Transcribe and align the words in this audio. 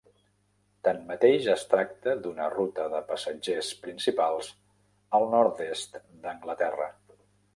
Tanmateix, 0.85 1.49
es 1.55 1.65
tracta 1.73 2.13
d'una 2.23 2.47
ruta 2.53 2.87
de 2.95 3.01
passatgers 3.11 3.69
principal 3.83 4.41
al 5.19 5.31
nord-est 5.37 6.01
d'Anglaterra. 6.25 6.89